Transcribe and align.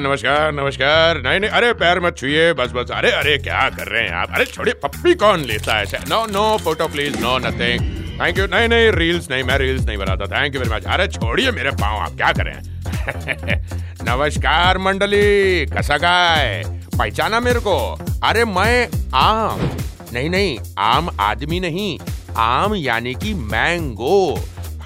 नमस्कार 0.00 0.52
नमस्कार 0.52 0.64
नमस्कार। 0.64 1.30
नहीं 1.30 1.40
नहीं, 1.40 1.50
अरे 1.50 1.72
पैर 1.72 2.00
मत 2.00 2.16
छुइए, 2.18 2.52
बस 2.52 2.72
बस। 2.72 2.90
अरे 2.90 3.10
अरे, 3.10 3.38
क्या 3.38 3.70
कर 3.70 3.86
रहे 3.86 4.02
हैं 4.02 4.10
आप? 4.10 4.28
अरे, 4.34 4.44
छोड़िए 4.44 4.74
पप्पी 4.74 5.14
कौन 5.14 5.40
लेता 5.40 5.78
है 5.78 5.84
no 5.84 6.26
no 6.26 6.58
photo 6.58 6.88
please 6.88 7.20
no 7.20 7.38
nothing 7.38 7.80
thank 8.20 8.38
you 8.38 8.46
नहीं 8.46 8.68
नहीं 8.68 8.92
रील्स 8.92 9.30
नहीं, 9.30 9.42
मैं 9.42 9.58
रील्स 9.58 9.86
नहीं 9.86 9.98
बनाता। 9.98 10.26
थैंक 10.26 10.54
यू 10.54 10.60
वेरी 10.60 10.74
मच 10.74 10.84
अरे, 10.84 11.08
छोड़िए 11.08 11.50
मेरे 11.50 11.70
पाँव, 11.70 12.00
आप 12.00 12.12
क्या 12.16 12.32
करें? 12.32 12.62
नमस्कार, 14.08 14.78
मंडली। 14.78 15.66
कसा 15.66 15.96
गाय? 15.96 16.62
पहचाना 16.98 17.40
मेरे 17.40 17.60
को? 17.60 17.98
अरे, 18.24 18.44
मैं 18.44 18.88
आम। 19.14 19.70
नहीं 20.12 20.30
नहीं, 20.30 20.58
आम 20.78 21.16
आदमी 21.20 21.60
नहीं। 21.60 21.98
आम 22.36 22.74
यानी 22.74 23.14
कि 23.14 23.34
मैंगो। 23.34 24.36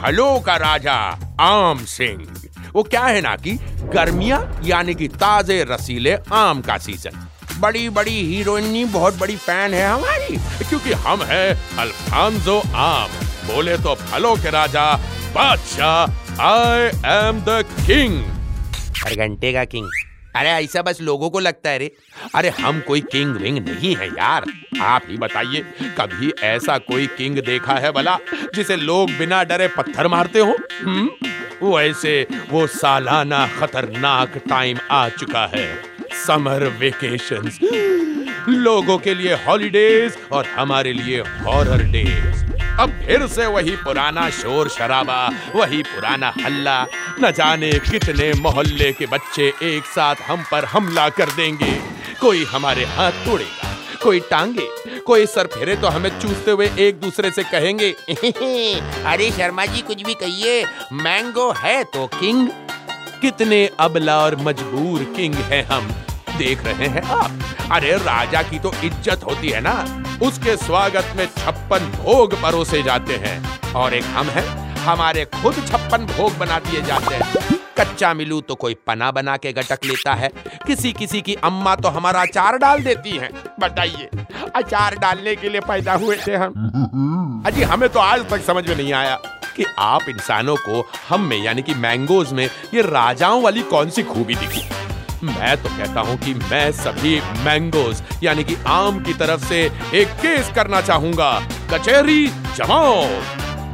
फलों 0.03 0.41
का 0.41 0.57
राजा, 0.57 1.19
आम 1.41 1.85
सिंह। 1.85 2.42
वो 2.75 2.83
क्या 2.83 3.05
है 3.05 3.21
ना 3.21 3.35
कि 3.37 3.53
गर्मियाँ 3.95 4.41
यानी 4.65 4.95
कि 4.95 5.09
ताजे 5.23 5.63
रसीले 5.71 6.17
आम 6.33 6.61
का 6.69 6.77
सीज़न 6.87 7.29
बड़ी 7.61 7.89
बड़ी 7.97 8.15
हीरोइनी 8.27 8.85
बहुत 8.93 9.19
बड़ी 9.19 9.37
फ़ैन 9.37 9.75
है 9.75 9.87
हमारी 9.87 10.37
क्योंकि 10.69 10.93
हम 11.07 11.23
है 11.31 11.49
अल्फांजो 11.79 12.59
आम। 12.85 13.11
बोले 13.47 13.77
तो 13.79 13.95
फलों 13.95 14.35
के 14.43 14.51
राजा 14.51 14.85
बादशाह 15.35 16.43
आई 16.47 16.81
एम 17.17 17.41
द 17.49 17.63
किंग 17.87 18.23
अरे 19.05 19.17
घंटे 19.27 19.53
का 19.53 19.65
किंग 19.75 19.89
अरे 20.37 20.49
ऐसा 20.51 20.83
बस 20.83 21.01
लोगों 21.01 21.29
को 21.31 21.41
लगता 21.41 21.71
है 21.71 21.79
रे। 21.79 21.91
अरे 22.35 22.51
हम 22.61 22.81
कोई 22.87 23.01
किंग 23.13 23.35
विंग 23.37 23.59
नहीं 23.69 23.95
है 23.97 24.07
यार। 24.09 24.45
आप 24.83 25.03
ही 25.09 25.17
बताइए 25.25 25.61
कभी 25.99 26.33
ऐसा 26.53 26.77
कोई 26.87 27.07
किंग 27.19 27.39
देखा 27.47 27.75
है 27.79 27.91
भला 27.93 28.17
जिसे 28.55 28.77
लोग 28.77 29.11
बिना 29.19 29.43
डरे 29.51 29.69
पत्थर 29.77 30.09
मारते 30.09 30.39
हो? 30.39 30.57
हम्म? 30.85 31.09
वैसे 31.63 32.27
वो 32.51 32.67
सालाना 32.67 33.47
खतरनाक 33.59 34.37
टाइम 34.49 34.79
आ 34.91 35.09
चुका 35.09 35.51
है। 35.55 35.67
समर 36.27 36.65
वेकेशंस 36.79 37.59
लोगों 38.49 38.99
के 38.99 39.15
लिए 39.15 39.35
हॉलीडेज 39.35 40.17
और 40.33 40.47
हमारे 40.47 40.93
लिए 40.93 41.21
हॉरर 41.21 41.83
डेज़ 41.83 42.45
अब 42.81 42.91
फिर 43.07 43.27
से 43.27 43.47
वही 43.47 43.71
पुराना 43.77 44.29
शोर 44.31 44.69
शराबा, 44.69 45.27
वही 45.55 45.83
पुराना 45.83 46.33
हल्ला। 46.45 46.87
न 47.21 47.31
जाने 47.31 47.73
कितने 47.91 48.33
मोहल्ले 48.33 48.93
के 48.93 49.07
बच्चे 49.07 49.53
एक 49.63 49.85
साथ 49.85 50.23
हम 50.27 50.45
पर 50.53 50.65
हमला 50.65 51.09
कर 51.09 51.31
देंगे। 51.31 51.73
कोई 52.21 52.45
हमारे 52.45 52.85
हाथ 52.85 53.13
तोड़ेगा। 53.27 53.72
कोई 54.03 54.21
टांगे, 54.21 54.67
कोई 55.07 55.27
सर 55.27 55.47
फेरे 55.47 55.77
तो 55.77 55.89
हमें 55.89 56.11
चूसते 56.21 56.51
हुए 56.51 56.71
एक 56.79 57.01
दूसरे 57.01 57.31
से 57.31 57.43
कहेंगे, 57.43 57.91
अरे 59.07 59.31
शर्मा 59.31 59.67
जी, 59.67 59.83
कुछ 59.83 60.03
भी 60.03 60.15
कहिए, 60.15 60.65
मैंगो 60.93 61.51
है 61.53 61.83
तो 61.85 62.07
किंग। 62.15 62.49
कितने 63.21 63.67
अबला 63.81 64.19
और 64.19 64.37
मजबूर 64.37 65.05
किंग 65.17 65.35
हैं 65.35 65.65
हम, 65.67 65.89
देख 66.39 66.65
रहे 66.65 66.89
हैं 66.89 67.03
आप। 67.03 67.71
अरे 67.73 67.93
राजा 67.97 68.43
की 68.43 68.59
तो 68.59 68.73
इज़्ज़त 68.85 69.25
होती 69.25 69.49
है 69.49 69.61
ना, 69.61 69.75
उसके 70.23 70.57
स्वागत 70.57 71.13
में 71.17 71.27
छप्पन 71.27 71.91
भोग 71.97 72.41
परोसे 72.43 72.83
जाते 72.83 73.17
हैं। 73.17 73.73
और 73.73 73.95
एक 73.95 74.05
हम 74.05 74.27
हैं, 74.27 74.47
हमारे 74.77 75.25
खुद 75.25 75.67
छप्पन 75.69 76.07
भोग 76.07 76.39
बना 76.39 76.59
दिए 76.59 76.83
जाते 76.83 77.15
हैं। 77.15 77.62
कच्चा 77.79 78.15
मिलू 78.15 78.41
तो 78.41 78.55
कोई 78.55 78.75
पना 78.87 79.11
बना 79.11 79.37
के 79.37 79.53
गटक 79.53 79.85
लेता 79.85 80.15
है। 80.15 80.29
किसी 80.67 80.93
किसी 80.93 81.21
की 81.21 81.35
अम्मा 81.35 81.75
तो 81.77 81.89
हमारा 81.89 82.23
अचार 82.23 82.57
डाल 82.59 82.83
देती 82.83 83.11
हैं। 83.11 83.31
बताइए 83.61 84.09
अचार 84.57 84.95
डालने 84.95 85.37
के 85.37 85.49
लिए 85.49 85.61
पैदा 85.61 85.95
हुए 85.95 86.17
थे 86.27 86.35
हम। 86.37 87.43
अजी 87.47 87.63
हमें 87.63 87.89
तो 87.89 88.01
आज 88.01 88.29
तक 88.31 88.43
समझ 88.43 88.69
में 88.69 88.77
नहीं 88.77 88.93
आया 88.93 89.17
कि 89.57 89.65
आप 89.79 90.09
इंसानों 90.09 90.57
को 90.57 90.85
हम 91.09 91.21
में 91.21 91.37
यानी 91.43 91.63
कि 91.63 91.75
मैंगोज 91.75 92.33
में 92.33 92.45
ये 92.75 92.83
राजाओं 92.83 93.43
वाली 93.43 93.63
कौन 93.63 93.91
सी 93.91 94.03
खूबी 94.03 94.35
दिखी? 94.35 94.69
मैं 95.25 95.57
तो 95.63 95.69
कहता 95.69 96.01
हूँ 96.01 96.17
कि 96.19 96.35
मैं 96.35 96.71
सभी 96.73 97.21
मैंगोज 97.45 98.03
यानी 98.23 98.45
कि 98.45 98.57
आम 98.67 99.03
की 99.05 99.15
तरफ़ 99.15 99.45
से 99.45 99.61
एक 99.95 100.09
केस 100.23 100.53
करना 100.55 100.81
चाहूँगा। 100.81 101.31
कचहरी 101.73 102.27
जमाओ 102.57 103.05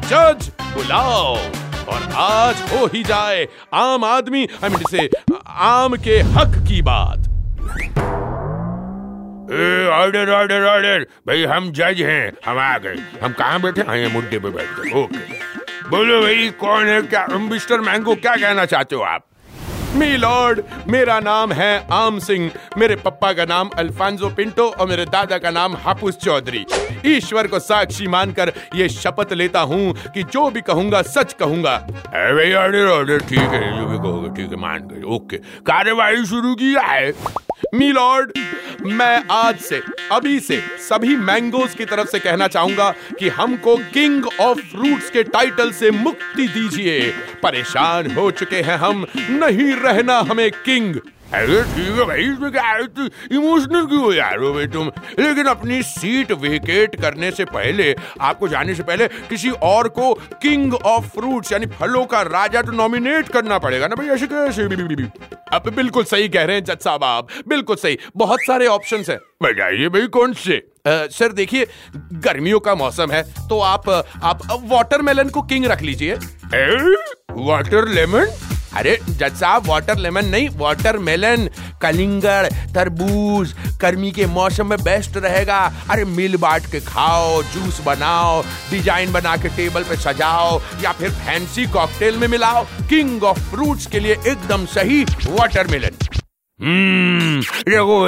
जज 0.04 0.50
बुलाओ। 0.75 1.37
और 1.88 2.09
आज 2.16 2.62
हो 2.72 2.87
ही 2.87 3.03
जाए 3.04 3.47
आम 3.75 4.04
आदमी 4.04 4.49
आई 4.65 4.71
मीन 4.71 4.84
से 4.91 5.09
आम 5.47 5.97
के 5.97 6.19
हक 6.37 6.54
की 6.69 6.82
बात। 6.82 7.19
ऑर्डर 9.93 10.31
ऑर्डर 10.31 10.65
ऑर्डर 10.65 11.06
भाई, 11.28 11.44
हम 11.44 11.71
जज 11.72 12.00
हैं। 12.00 12.32
हम 12.47 12.59
आ 12.59 12.78
गए। 12.78 12.97
हम 13.22 13.32
कहाँ 13.32 13.60
बैठे? 13.60 13.81
हैं, 13.81 13.97
ये 13.97 14.09
मुद्दे 14.09 14.38
पे 14.38 14.50
बैठे। 14.50 15.03
ओके। 15.03 15.88
बोलो 15.88 16.21
भाई, 16.22 16.49
कौन 16.60 16.87
है? 16.87 17.00
क्या 17.03 17.26
मिस्टर 17.26 17.81
मैंगो 17.81 18.15
क्या 18.15 18.37
कहना 18.37 18.65
चाहते 18.66 18.97
हो 18.97 19.03
आप? 19.03 19.27
मी 19.98 20.16
लॉर्ड, 20.16 20.60
मेरा 20.88 21.19
नाम 21.20 21.53
है 21.53 21.86
आम 21.92 22.19
सिंह। 22.19 22.50
मेरे 22.78 22.97
पप्पा 22.97 23.32
का 23.32 23.44
नाम 23.44 23.69
अल्फांजो 23.69 24.28
पिंटो 24.28 24.69
और 24.70 24.88
मेरे 24.88 25.04
दादा 25.04 25.38
का 25.38 25.50
नाम 25.50 25.75
हापुस 25.76 26.16
चौधरी। 26.16 26.64
ईश्वर 27.06 27.47
को 27.47 27.59
साक्षी 27.59 28.06
मानकर 28.06 28.53
ये 28.75 28.88
शपथ 28.88 29.32
लेता 29.32 29.60
हूँ 29.60 29.92
कि 30.14 30.22
जो 30.22 30.50
भी 30.50 30.60
कहूँगा, 30.60 31.03
सच 31.03 31.32
कहूँगा। 31.32 31.76
ठीक 31.78 33.38
है 33.38 33.76
जो 33.76 33.87
भी 33.87 33.98
कहोगे, 33.98 34.28
ठीक 34.37 34.50
है, 34.50 34.56
मान 34.56 34.88
गए, 34.88 35.03
ओके। 35.14 35.37
कार्यवाही 35.66 36.25
शुरू 36.26 36.54
किया 36.54 36.82
है। 36.82 37.12
मी 37.74 37.92
लॉर्ड, 37.92 38.32
मैं 38.82 39.24
आज 39.30 39.58
से, 39.58 39.82
अभी 40.12 40.41
से 40.41 40.60
सभी 40.78 41.16
मैंगोज 41.16 41.74
की 41.74 41.84
तरफ़ 41.84 42.08
से 42.08 42.19
कहना 42.19 42.46
चाहूँगा 42.48 42.91
कि 43.19 43.28
हमको 43.28 43.76
किंग 43.76 44.26
ऑफ़ 44.41 44.58
फ्रूट्स 44.58 45.10
के 45.10 45.22
टाइटल 45.22 45.72
से 45.72 45.91
मुक्ति 45.91 46.48
दीजिए। 46.48 47.10
परेशान 47.42 48.10
हो 48.10 48.30
चुके 48.30 48.56
हैं 48.56 48.76
हम, 48.76 49.06
नहीं 49.16 49.72
रहना 49.74 50.19
हमें 50.19 50.50
किंग। 50.50 50.94
अरे 51.34 51.62
ठीक 51.64 51.98
है 51.98 52.04
भाई 52.04 52.22
इसमें 52.22 52.50
क्या 52.52 52.76
इमोशनल 52.76 53.86
क्यों 53.86 54.02
हो 54.02 54.12
यार 54.12 54.38
हो 54.38 54.52
भाई 54.52 54.66
तुम? 54.66 54.86
लेकिन 55.18 55.46
अपनी 55.46 55.82
सीट 55.82 56.32
वेकेट 56.34 56.94
करने 57.00 57.30
से 57.30 57.44
पहले 57.46 57.94
आपको 58.20 58.48
जाने 58.48 58.74
से 58.74 58.82
पहले 58.82 59.08
किसी 59.28 59.50
और 59.50 59.88
को 59.88 60.12
किंग 60.42 60.74
ऑफ़ 60.74 61.08
फ्रूट्स 61.08 61.52
यानी 61.52 61.66
फलों 61.80 62.04
का 62.06 62.22
राजा 62.22 62.62
तो 62.62 62.72
नॉमिनेट 62.72 63.28
करना 63.28 63.58
पड़ेगा 63.58 63.86
ना 63.86 63.94
भाई 63.94 64.08
ऐसे 64.08 64.26
कैसे? 64.26 64.62
अब 65.52 65.70
बिल्कुल 65.76 66.04
सही 66.04 66.28
कह 66.28 66.44
रहे 66.44 66.56
हैं 66.56 66.64
जज 66.64 66.78
साहब 66.84 67.04
आप 67.04 67.28
बिल्कुल 67.48 67.76
सही। 67.76 67.98
बहुत 68.16 68.40
सारे 68.46 68.66
ऑप्शन 68.68 69.04
है। 69.08 69.18
बताइए 69.42 69.88
भाई 69.88 70.06
कौन 70.08 70.32
से? 70.38 70.62
सर 70.88 71.32
देखिए 71.32 71.66
गर्मियों 72.24 72.60
का 72.60 72.74
मौसम 72.74 73.10
है 73.10 73.22
तो 73.48 73.60
आप 73.60 73.88
आप 73.90 74.40
वाटरमेलन 74.64 75.28
को 75.28 75.42
किंग 75.42 75.66
रख 75.66 75.82
लीजिए। 75.82 76.14
वाटर 77.40 77.88
लेमन 77.88 78.26
अरे, 78.76 78.98
जज 79.08 79.36
साहब 79.36 79.66
वाटर 79.66 79.98
लेमन 79.98 80.24
नहीं 80.24 80.48
वाटर 80.56 80.98
मेलन 80.98 81.48
कलिंगड़, 81.82 82.46
तरबूज, 82.74 83.54
गर्मी 83.80 84.10
के 84.10 84.26
मौसम 84.26 84.66
में 84.66 84.82
बेस्ट 84.82 85.16
रहेगा। 85.16 85.58
अरे, 85.90 86.04
मिल 86.04 86.36
बांट 86.36 86.66
के 86.66 86.80
खाओ 86.80 87.42
जूस 87.42 87.80
बनाओ 87.80 88.42
डिज़ाइन 88.70 89.12
बना 89.12 89.36
के 89.36 89.48
टेबल 89.48 89.82
पे 89.82 89.96
सजाओ, 89.96 90.60
या 90.82 90.92
फिर 90.92 91.10
फैंसी 91.10 91.66
कॉकटेल 91.66 92.16
में 92.16 92.28
मिलाओ। 92.28 92.64
किंग 92.88 93.25
ऑफ़ 93.25 93.40
फ्रूट्स 93.50 93.87
के 93.87 94.00
लिए 94.00 94.16
एकदम 94.26 94.66
सही 94.66 95.04
वाटर 95.28 95.66
मेलन 95.66 96.07
देखो 96.60 98.00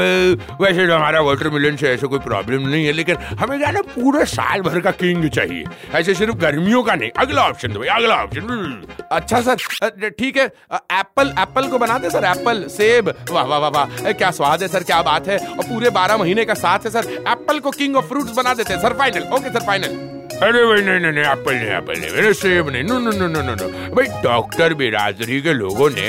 वैसे 0.61 0.87
तो 0.87 0.94
हमारा 0.94 1.20
वाटरमेलन 1.20 1.76
से 1.76 1.88
ऐसे 1.88 2.06
कोई 2.06 2.19
प्रॉब्लम 2.19 2.69
नहीं 2.69 2.87
है, 2.87 2.93
लेकिन 2.93 3.17
हमें 3.41 3.58
क्या 3.58 3.70
ना, 3.70 3.81
पूरे 3.85 4.25
साल 4.26 4.61
भर 4.62 4.81
का 4.81 4.91
किंग 4.93 5.29
चाहिए। 5.31 5.64
ऐसे 5.94 6.14
सिर्फ़ 6.14 6.37
गर्मियों 6.37 6.82
का 6.82 6.94
नहीं। 6.94 7.11
अगला 7.19 7.47
ऑप्शन 7.49 7.73
दो 7.73 7.81
अगला 7.81 8.14
ऑप्शन 8.14 8.82
अच्छा 9.12 9.41
सर 9.43 10.08
ठीक 10.11 10.37
है 10.37 10.47
एप्पल 10.47 11.35
एप्पल 11.41 11.69
को 11.69 11.79
बना 11.79 11.99
दे, 11.99 12.11
सर 12.11 12.25
एप्पल 12.26 12.64
सेब। 12.70 13.14
वाह 13.31 13.44
वाह 13.44 13.58
वाह 13.58 13.70
वाह 13.70 14.12
क्या 14.12 14.31
स्वाद 14.32 14.62
है, 14.62 14.69
सर, 14.69 14.82
क्या 14.82 15.02
बात 15.02 15.29
है। 15.29 15.38
और 15.38 15.64
पूरे 15.64 15.91
बारह 15.93 16.17
महीने 16.17 16.44
का 16.44 16.55
साथ 16.56 16.79
है, 16.87 16.91
सर 16.91 17.12
एप्पल 17.29 17.58
को 17.58 17.70
किंग 17.73 17.97
ऑफ़ 17.97 18.05
फ्रूट्स 18.06 18.37
बना 18.37 18.55
देते 18.55 18.73
हैं। 18.75 18.81
Sir 18.81 18.99
final 18.99 19.35
okay 19.35 19.52
sir 19.52 19.67
final 19.67 20.19
अरे 20.42 20.64
भाई 20.66 20.82
नहीं 20.82 21.00
नहीं 21.00 21.12
नहीं 21.12 21.25
एप्पल 21.32 21.54
नहीं 21.54 21.70
एप्पल 21.76 21.98
नहीं 22.00 22.10
मेरे 22.14 22.32
सेब 22.34 22.69
नहीं 22.69 22.82
no 22.84 22.98
no 22.98 23.10
no 23.10 23.26
no 23.28 23.40
no 23.42 23.54
no 23.54 23.66
भाई 23.96 24.06
डॉक्टर 24.22 24.75
बिरादरी 24.75 25.40
के 25.42 25.52
लोगों 25.54 25.88
ने 25.90 26.06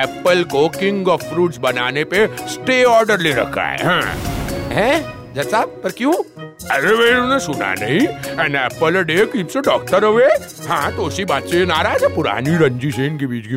एप्पल 0.00 0.42
को 0.54 0.68
किंग 0.78 1.08
ऑफ़ 1.08 1.22
फ्रूट्स 1.30 1.58
बनाने 1.66 2.04
पे 2.12 2.26
स्टे 2.54 2.82
ऑर्डर 2.90 3.20
ले 3.20 3.32
रखा 3.34 3.62
है 3.62 3.84
हाँ। 3.84 4.02
हैं? 4.72 5.00
जज 5.34 5.48
साहब 5.50 5.80
पर 5.84 5.90
क्यों? 5.98 6.12
अरे 6.70 6.94
भाई 6.96 7.10
उन्होंने 7.10 7.38
सुना 7.40 7.72
नहीं। 7.80 7.98
An 8.44 8.56
apple 8.56 8.96
a 8.96 9.02
day 9.10 9.24
keeps 9.32 9.56
a 9.56 9.60
doctor 9.66 10.04
away 10.04 10.26
हाँ 10.68 10.90
तो 10.96 11.02
उसी 11.02 11.24
बात 11.32 11.46
से 11.50 11.64
नाराज़ 11.66 12.04
है 12.04 12.14
पुरानी 12.14 12.56
रंजिश 12.64 12.96
है 12.98 13.06
इनके 13.06 13.26
बीच 13.26 13.46
की? 13.46 13.56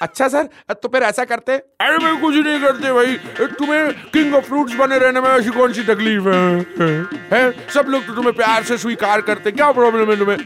अच्छा 0.00 0.28
सर 0.28 0.48
तो 0.72 0.88
फिर 0.88 1.02
ऐसा 1.02 1.24
करते 1.24 1.52
अरे 1.52 1.96
मैं 2.04 2.20
कुछ 2.20 2.34
नहीं 2.36 2.60
करते 2.60 2.92
भाई। 2.92 3.46
तुम्हें 3.48 3.92
किंग 4.10 4.34
ऑफ़ 4.34 4.44
फ्रूट्स 4.44 4.74
बने 4.74 4.98
रहने 4.98 5.20
में 5.20 5.28
ऐसी 5.30 5.50
कौन 5.50 5.72
सी 5.72 5.82
तकलीफ़ 5.84 6.28
है, 6.28 6.88
है? 7.32 7.50
सब 7.74 7.86
लोग 7.88 8.06
तो 8.06 8.14
तुम्हें 8.14 8.34
प्यार 8.34 8.62
से 8.62 8.78
स्वीकार 8.78 9.20
करते 9.20 9.50
क्या 9.52 9.70
प्रॉब्लम 9.72 10.10
है 10.10 10.16
तुम्हें? 10.18 10.38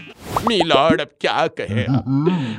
मीलॉर्ड 0.48 1.00
अब 1.00 1.08
क्या 1.20 1.46
कहे 1.60 1.84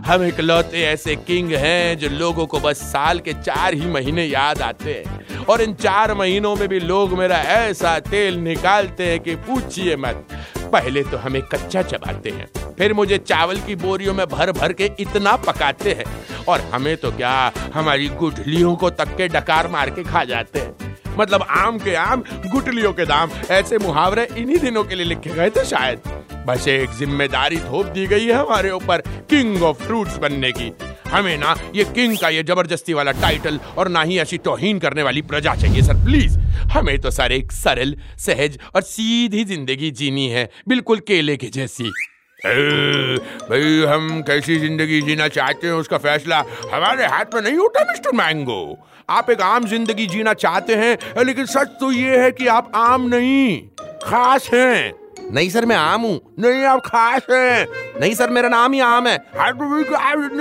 हम 0.07 0.23
इकलौते 0.23 0.83
ऐसे 0.83 1.15
किंग 1.17 1.51
हैं 1.55 1.97
जो 1.97 2.09
लोगों 2.09 2.45
को 2.47 2.59
बस 2.59 2.81
साल 2.91 3.19
के 3.19 3.33
चार 3.33 3.73
ही 3.73 3.87
महीने 3.91 4.25
याद 4.25 4.61
आते 4.61 4.93
हैं। 4.93 5.45
और 5.45 5.61
इन 5.61 5.73
चार 5.73 6.13
महीनों 6.13 6.55
में 6.55 6.67
भी 6.69 6.79
लोग 6.79 7.17
मेरा 7.19 7.37
ऐसा 7.53 7.97
तेल 8.01 8.37
निकालते 8.39 9.03
हैं 9.03 9.19
कि 9.19 9.35
पूछिए 9.47 9.95
मत। 9.95 10.27
पहले 10.73 11.03
तो 11.03 11.17
हमें 11.17 11.41
कच्चा 11.43 11.81
चबाते 11.81 12.29
हैं। 12.29 12.47
फिर 12.77 12.93
मुझे 12.93 13.17
चावल 13.17 13.59
की 13.59 13.75
बोरियों 13.75 14.13
में 14.13 14.25
भर 14.27 14.51
भर 14.51 14.73
के 14.73 14.89
इतना 14.99 15.35
पकाते 15.39 15.91
हैं। 15.91 16.05
और 16.45 16.61
हमें 16.71 16.95
तो 16.97 17.11
क्या 17.11 17.51
हमारी 17.73 18.07
गुठलियों 18.15 18.75
को 18.75 18.89
तक 18.91 19.15
के 19.17 19.27
डकार 19.27 19.67
मार 19.67 19.89
के 19.89 20.03
खा 20.03 20.23
जाते 20.23 20.59
हैं। 20.59 20.91
मतलब 21.17 21.45
आम 21.51 21.77
के 21.79 21.93
आम 21.95 22.23
गुटलियों 22.45 22.93
के 22.93 23.05
दाम, 23.05 23.31
ऐसे 23.51 23.77
मुहावरे 23.77 24.27
इन्हीं 24.37 24.57
दिनों 24.59 24.83
के 24.83 24.95
लिए 24.95 25.05
लिखे 25.05 25.29
गए 25.29 25.49
थे 25.49 25.65
शायद। 25.65 26.11
बस 26.47 26.67
एक 26.67 26.91
ज़िम्मेदारी 26.91 27.57
थोप 27.59 27.85
दी 27.87 28.05
गई 28.07 28.25
है 28.25 28.33
हमारे 28.33 28.71
ऊपर 28.71 29.01
किंग 29.29 29.63
ऑफ़ 29.63 29.83
फ्रूट्स 29.83 30.17
बनने 30.17 30.51
की। 30.51 30.71
हमें 31.13 31.37
ना 31.37 31.55
ये 31.75 31.83
किंग 31.85 32.17
का 32.17 32.29
ये 32.29 32.43
ज़बरदस्ती 32.43 32.93
वाला 32.93 33.11
टाइटल 33.21 33.59
और 33.77 33.87
ना 33.89 34.01
ही 34.03 34.19
ऐसी 34.19 34.37
तोहीन 34.45 34.79
करने 34.79 35.03
वाली 35.03 35.21
प्रजा 35.23 35.55
चाहिए 35.55 35.81
सर 35.81 36.03
प्लीज़ 36.05 36.37
हमें 36.71 36.97
तो 37.01 37.11
सर 37.11 37.31
एक 37.31 37.51
सरल, 37.51 37.95
सहज 38.19 38.57
और 38.75 38.81
सीधी 38.83 39.43
ज़िंदगी 39.45 39.91
जीनी 39.93 40.27
है, 40.29 40.49
बिल्कुल 40.67 40.99
केले 41.07 41.35
के 41.37 41.47
जैसी। 41.49 41.91
भाई, 42.39 43.83
हम 43.87 44.21
कैसी 44.27 44.57
ज़िंदगी 44.59 45.01
जीना 45.01 45.27
चाहते 45.29 45.67
हैं, 45.67 45.73
उसका 45.73 45.97
फैसला 45.97 46.39
हमारे 46.73 47.05
हाथ 47.05 47.33
में 47.33 47.41
नहीं 47.41 47.57
होता, 47.57 47.83
मिस्टर 47.83 48.15
मैंगो। 48.15 48.77
आप 49.09 49.29
एक 49.29 49.41
आम 49.41 49.65
ज़िंदगी 49.67 50.07
जीना 50.07 50.33
चाहते 50.35 50.75
हैं, 50.75 51.23
लेकिन 51.25 51.45
सच 51.45 51.77
तो 51.79 51.91
ये 51.91 52.17
है 52.19 52.31
कि 52.31 52.47
आप 52.47 52.71
आम 52.75 53.07
नहीं, 53.07 53.61
खास 54.03 54.49
हैं। 54.53 55.02
नहीं 55.31 55.49
सर 55.49 55.65
मैं 55.65 55.75
आम 55.75 56.01
हूँ। 56.01 56.19
नहीं 56.39 56.63
आप 56.65 56.81
खास 56.85 57.25
हैं। 57.31 57.67
नहीं 58.01 58.13
सर 58.15 58.29
मेरा 58.29 58.49
नाम 58.49 58.73
ही 58.73 58.79
आम 58.79 59.07
है। 59.07 59.17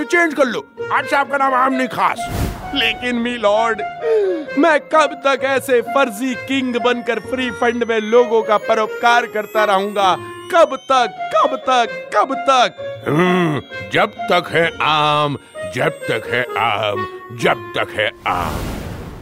चेंज 0.03 0.33
कर 0.33 0.45
लो। 0.45 0.65
आज 0.93 1.05
से 1.05 1.15
आपका 1.15 1.37
नाम 1.37 1.53
आम 1.53 1.73
नहीं 1.73 1.87
खास। 1.87 2.71
लेकिन 2.75 3.15
मी 3.15 3.35
लॉर्ड 3.37 3.81
मैं 4.59 4.79
कब 4.93 5.13
तक 5.25 5.43
ऐसे 5.45 5.81
फर्जी 5.81 6.33
किंग 6.47 6.75
बनकर 6.75 7.19
फ्री 7.19 7.49
फंड 7.51 7.83
में 7.89 7.99
लोगों 7.99 8.41
का 8.43 8.57
परोपकार 8.57 9.25
करता 9.25 9.63
रहूँगा? 9.65 10.15
कब 10.53 10.75
तक 10.91 11.29
कब 11.35 11.55
तक 11.69 12.09
कब 12.15 12.33
तक? 12.49 13.05
हम्म, 13.07 13.61
जब 13.93 14.11
तक 14.31 14.49
है 14.51 14.69
आम 14.81 15.37
जब 15.75 15.99
तक 16.09 16.29
है 16.33 16.43
आम 16.57 17.05
जब 17.41 17.71
तक 17.77 17.93
है 17.99 18.09
आम। 18.27 18.59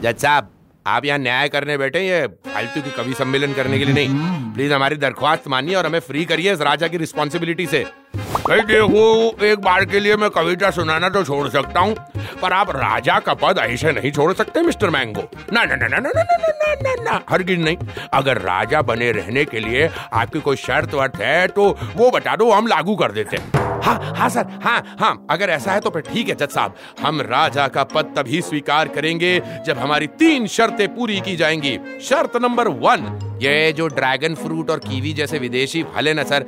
जज 0.04 0.18
साहब 0.18 0.50
आप 0.86 1.06
यहाँ 1.06 1.18
न्याय 1.20 1.50
करने 1.50 1.78
बैठे 1.78 2.00
ये 2.00 2.26
फालतू 2.46 2.82
की 2.82 2.92
कवि 2.92 3.14
सम्मेलन 3.14 3.54
करने 3.54 3.80
के 3.80 3.86
लिए 3.86 3.94
नहीं 3.96 4.54
प्लीज़ 4.54 4.74
हमारी 4.74 4.96
दरख्वास्त 4.98 5.48
मानिए 5.48 5.76
और 5.76 5.86
हमें 5.86 6.00
फ्री 6.02 6.24
करिए 6.26 6.54
इस 6.54 6.62
राजा 6.62 6.88
की 6.88 6.98
रिस्पॉन्सिबिलिटी 6.98 7.66
से 7.68 7.84
भाई 8.16 8.62
देखो 8.62 9.46
एक 9.46 9.60
बार 9.62 9.86
के 9.86 10.00
लिए 10.00 10.16
मैं 10.16 10.30
कविता 10.32 10.72
सुनाना 10.72 11.10
तो 11.10 11.24
छोड़ 11.24 11.48
सकता 11.50 11.80
हूँ 11.80 11.96
पर 12.42 12.54
आप 12.54 12.70
राजा 12.72 13.20
का 13.20 13.34
पद 13.36 13.58
ऐसे 13.60 13.92
नहीं 13.92 14.12
छोड़ 14.12 14.32
सकते 14.34 14.62
मिस्टर 14.62 14.90
मैंगो 14.90 15.30
ना 15.54 15.64
ना 15.64 15.76
ना 15.76 15.88
ना 15.88 16.00
ना 16.00 16.10
ना 16.10 16.24
ना 16.24 16.54
ना 16.54 16.74
ना 16.76 17.04
ना 17.04 17.20
हरगिज 17.30 17.60
नहीं 17.60 17.78
अगर 18.14 18.38
राजा 18.42 18.82
बने 18.84 19.12
रहने 19.12 19.46
के 19.46 19.60
लिए 19.60 19.90
आपकी 20.14 20.42
कोई 20.42 20.56
शर्त 20.58 20.94
वर्त 20.94 21.22
है 21.22 21.48
तो 21.50 21.70
वो 21.96 22.10
बता 22.12 22.36
दो 22.36 22.52
हम 22.52 22.68
लागू 22.68 22.96
कर 22.96 23.12
देते 23.12 23.38
हैं 23.38 23.71
हाँ 23.84 24.14
हाँ 24.16 24.30
सर 24.30 24.48
हाँ 24.64 24.84
हाँ 25.00 25.14
अगर 25.30 25.50
ऐसा 25.50 25.72
है 25.72 25.80
तो 25.80 25.90
फिर 25.90 26.02
ठीक 26.04 26.30
है, 26.30 26.36
जज 26.36 26.50
साहब। 26.50 26.76
हम 27.00 27.22
राजा 27.24 27.68
का 27.68 27.84
पद 27.86 28.14
तभी 28.16 28.42
स्वीकार 28.42 28.88
करेंगे 28.90 29.40
जब 29.66 29.78
हमारी 29.78 30.08
तीन 30.20 30.48
शर्तें 30.50 30.88
पूरी 30.96 31.20
की 31.22 31.36
जाएँगी। 31.36 31.78
शर्त 32.04 32.38
नंबर 32.38 32.68
वन, 32.68 33.06
ये 33.42 33.72
जो 33.74 33.88
ड्रैगन 33.90 34.36
फ्रूट 34.36 34.70
और 34.70 34.80
कीवी 34.80 35.14
जैसे 35.14 35.40
विदेशी 35.40 35.84
फल 35.86 36.08
है 36.08 36.14
ना 36.14 36.24
सर 36.24 36.46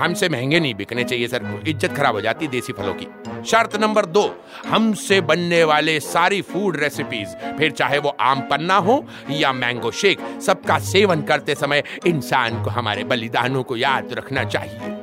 हमसे 0.00 0.28
महँगे 0.28 0.60
नहीं 0.60 0.74
बिकने 0.74 1.04
चाहिए 1.04 1.28
सर, 1.28 1.62
इज़्ज़त 1.66 1.96
खराब 1.96 2.14
हो 2.14 2.20
जाती 2.20 2.48
देसी 2.48 2.72
फलों 2.72 2.94
की। 2.94 3.06
शर्त 3.44 3.76
नंबर 3.76 4.06
दो, 4.06 4.24
हमसे 4.66 5.20
बनने 5.22 5.62
वाले 5.64 5.98
सारी 6.02 6.40
फ़ूड 6.42 6.76
रेसिपीज़ 6.76 7.36
फिर 7.58 7.70
चाहे 7.72 7.98
वो 7.98 8.16
आम 8.20 8.40
पन्ना 8.50 8.76
हो 8.78 9.04
या 9.30 9.52
मैंगो 9.54 9.90
शेक 9.92 10.18
सबका 10.42 10.78
सेवन 10.86 11.22
करते 11.22 11.54
समय 11.56 11.82
इंसान 12.06 12.62
को, 12.64 12.70
हमारे 12.70 13.04
बलिदानों 13.04 13.62
को 13.62 13.76
याद 13.76 14.12
रखना 14.12 14.44
चाहिए। 14.46 14.99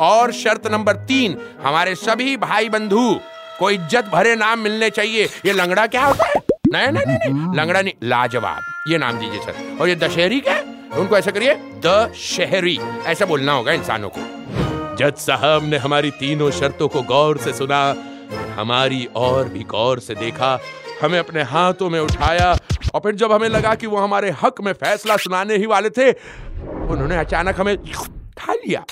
और 0.00 0.32
शर्त 0.34 0.66
नंबर 0.66 0.96
तीन, 1.06 1.36
हमारे 1.62 1.94
सभी 1.96 2.36
भाई 2.38 2.68
बंधु 2.68 3.08
को 3.58 3.70
इज़्ज़त 3.70 4.10
भरे 4.12 4.34
नाम 4.36 4.58
मिलने 4.58 4.90
चाहिए। 4.90 5.24
ये 5.46 5.52
लंगड़ा 5.52 5.86
क्या 5.86 6.04
होता 6.04 6.26
है? 6.26 6.42
नहीं 6.72 6.88
नहीं 6.88 7.06
नहीं 7.08 7.56
लंगड़ा 7.56 7.80
नहीं, 7.80 7.92
लाजवाब। 8.04 8.62
ये 8.88 8.98
नाम 8.98 9.18
दीजिए 9.18 9.40
सर। 9.40 9.78
और 9.80 9.88
ये 9.88 9.94
दशहरी 9.96 10.40
क्या 10.40 10.58
उनको 10.92 11.16
ऐसा 11.18 11.30
करिए 11.30 11.54
द 11.84 12.12
शहरी 12.16 12.78
ऐसा 13.06 13.26
बोलना 13.26 13.52
होगा 13.52 13.72
इंसानों 13.72 14.08
को। 14.08 14.20
जज 14.96 15.16
साहब 15.18 15.64
ने 15.64 15.76
हमारी 15.76 16.10
तीनों 16.10 16.50
शर्तों 16.50 16.88
को 16.88 17.02
गौर 17.04 17.38
से 17.38 17.52
सुना, 17.52 17.80
हमारी 18.56 19.04
और 19.16 19.48
भी 19.48 19.62
गौर 19.64 20.00
से 20.00 20.14
देखा, 20.14 20.58
हमें 21.02 21.18
अपने 21.18 21.42
हाथों 21.42 21.90
में 21.90 21.98
उठाया, 22.00 22.50
और 22.94 23.00
फिर 23.00 23.14
जब 23.14 23.32
हमें 23.32 23.48
लगा 23.48 23.74
कि 23.74 23.86
वो 23.86 23.96
हमारे 23.96 24.30
हक 24.42 24.60
में 24.60 24.72
फैसला 24.74 25.16
सुनाने 25.16 25.56
ही 25.56 25.66
वाले 25.66 25.90
थे, 25.90 26.10
उन्होंने 26.10 27.16
अचानक 27.16 27.60
हमें 27.60 27.76
खा 28.38 28.52
लिया। 28.54 28.84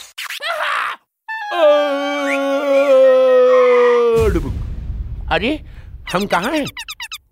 अरे, 5.28 5.64
हम 6.12 6.26
कहा 6.26 6.48
हैं? 6.48 6.66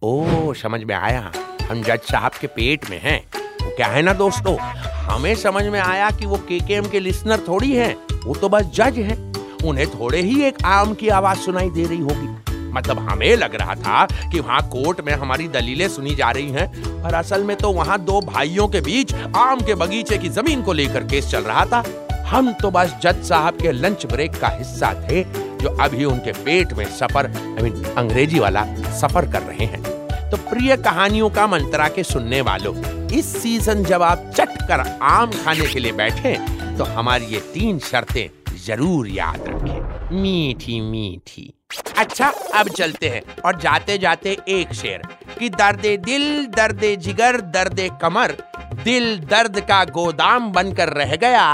ओ, 0.02 0.52
समझ 0.52 0.84
में 0.84 0.94
आया। 0.94 1.32
हम 1.70 1.82
जज 1.82 1.98
साहब 1.98 2.30
के 2.40 2.46
पेट 2.46 2.90
में 2.90 3.00
हैं। 3.02 3.26
वो 3.64 3.76
क्या 3.76 3.86
है 3.86 4.02
ना 4.02 4.12
दोस्तों? 4.12 4.58
हमें 4.84 5.34
समझ 5.34 5.64
में 5.64 5.80
आया 5.80 6.10
कि 6.10 6.26
वो 6.26 6.36
के 6.36 6.82
के 6.82 7.00
लिसनर 7.00 7.38
थोड़ी 7.48 7.72
हैं। 7.72 7.96
वो 8.24 8.34
तो 8.34 8.48
बस 8.48 8.62
जज 8.62 8.98
हैं। 8.98 9.32
उन्हें 9.64 9.86
थोड़े 9.90 10.20
ही 10.20 10.42
एक 10.44 10.56
आम 10.64 10.94
की 10.94 11.08
आवाज़ 11.08 11.38
सुनाई 11.38 11.70
दे 11.70 11.84
रही 11.84 12.00
होगी। 12.00 12.52
मतलब 12.72 12.98
हमें 12.98 13.36
लग 13.36 13.54
रहा 13.54 13.74
था 13.74 14.04
कि 14.04 14.40
वहाँ 14.40 14.69
कोर्ट 14.69 15.00
में 15.00 15.12
हमारी 15.12 15.48
दलीलें 15.48 15.88
सुनी 15.88 16.14
जा 16.14 16.30
रही 16.30 16.50
हैं, 16.50 16.69
पर 17.02 17.14
असल 17.14 17.44
में 17.44 17.56
तो 17.56 17.72
वहाँ 17.72 17.98
दो 17.98 18.20
भाइयों 18.20 18.69
के 18.69 18.80
बीच 18.80 19.14
आम 19.36 19.60
के 19.60 19.74
बगीचे 19.74 20.19
की 20.19 20.28
ज़मीन 20.28 20.62
को 20.62 20.72
लेकर 20.72 21.04
केस 21.04 21.30
चल 21.30 21.40
रहा 21.40 21.64
था। 21.64 22.01
हम 22.32 22.52
तो 22.52 22.70
बस 22.70 22.94
जज 23.02 23.23
साहब 23.25 23.56
के 23.56 23.73
लंच 23.73 24.05
ब्रेक 24.06 24.34
का 24.34 24.49
हिस्सा 24.49 24.93
थे, 25.00 25.23
जो 25.62 25.69
अभी 25.81 26.05
उनके 26.05 26.32
पेट 26.34 26.72
में 26.72 26.84
सफ़र 26.91 27.27
आई 27.27 27.62
मीन 27.62 27.84
अंग्रेज़ी 27.98 28.39
वाला 28.39 28.65
सफ़र 28.98 29.31
कर 29.32 29.43
रहे 29.43 29.65
हैं। 29.67 29.82
तो 30.31 30.36
प्रिय 30.48 30.77
कहानियों 30.79 31.29
का 31.31 31.46
मंत्रा 31.46 31.89
के 31.89 32.03
सुनने 32.05 32.41
वालों, 32.41 32.74
इस 33.10 33.27
सीज़न 33.43 33.82
जब 33.84 34.03
आप 34.03 34.31
चट 34.36 34.56
कर 34.69 34.81
आम 34.81 35.31
खाने 35.34 35.67
के 35.72 35.81
लिए 35.81 35.93
बैठे 35.93 36.36
तो 36.79 36.84
हमारी 36.93 37.27
ये 37.27 37.41
तीन 37.55 37.79
शर्तें 37.81 38.56
ज़रूर 38.58 39.08
याद 39.08 39.44
रखें। 39.48 40.17
मीठी 40.22 40.81
मीठी। 40.81 41.53
अच्छा 41.98 42.32
अब 42.55 42.69
चलते 42.69 43.08
हैं, 43.08 43.22
और 43.44 43.58
जाते 43.60 43.96
जाते 43.98 44.36
एक 44.51 44.72
शेर, 44.74 45.03
कि 45.39 45.48
दर्द 45.51 45.86
दिल, 46.05 46.46
दर्द 46.56 46.81
जिगर, 47.01 47.41
दर्द 47.53 47.81
कमर, 48.03 48.36
दिल 48.84 49.19
दर्द 49.31 49.60
का 49.60 49.84
गोदाम 49.86 50.51
बनकर 50.53 50.89
रह 50.91 51.15
गया 51.17 51.44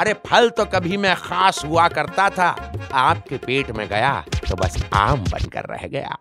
अरे 0.00 0.12
फल 0.26 0.48
तो 0.50 0.64
कभी 0.64 0.96
मैं 0.96 1.14
खास 1.16 1.64
हुआ 1.64 1.86
करता 1.88 2.28
था। 2.30 2.48
आपके 2.94 3.36
पेट 3.36 3.70
में 3.70 3.86
गया 3.88 4.14
तो 4.48 4.56
बस 4.56 4.76
आम 4.94 5.24
बनकर 5.24 5.64
रह 5.70 5.86
गया। 5.88 6.16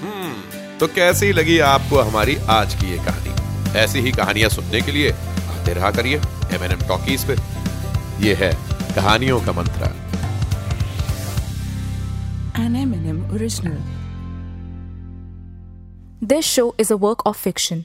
हम्म 0.00 0.78
तो 0.78 0.86
कैसी 0.86 1.32
लगी 1.32 1.58
आपको 1.58 2.00
हमारी 2.00 2.36
आज 2.50 2.74
की 2.74 2.90
ये 2.90 2.96
कहानी? 3.04 3.78
ऐसी 3.78 4.00
ही 4.00 4.12
कहानियाँ 4.12 4.50
सुनने 4.50 4.80
के 4.80 4.92
लिए 4.92 5.12
आते 5.12 5.72
रहा 5.72 5.90
करिए 5.90 6.16
एम 6.54 6.64
एन 6.64 6.72
एम 6.72 6.86
टॉकीज 6.88 7.24
पे। 7.26 7.36
ये 8.26 8.34
है 8.34 8.52
कहानियों 8.94 9.40
का 9.40 9.52
मंत्र। 9.52 9.94
An 12.58 12.76
M&M 12.76 13.18
original. 13.36 13.80
This 16.30 16.46
show 16.46 16.68
is 16.84 16.90
a 16.90 16.96
work 16.96 17.24
of 17.30 17.36
fiction. 17.36 17.84